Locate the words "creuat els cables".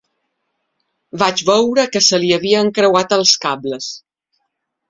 2.79-3.93